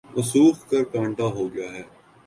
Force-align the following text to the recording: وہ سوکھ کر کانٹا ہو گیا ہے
وہ 0.13 0.21
سوکھ 0.23 0.59
کر 0.69 0.83
کانٹا 0.93 1.25
ہو 1.35 1.43
گیا 1.53 1.69
ہے 1.73 1.83